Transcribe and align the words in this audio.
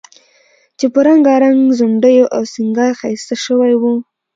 چې 0.77 0.85
په 0.93 0.99
رنګارنګ 1.07 1.59
ځونډیو 1.79 2.25
او 2.35 2.41
سینګار 2.53 2.91
ښایسته 2.99 3.35
شوی 3.45 3.73
و، 3.77 3.83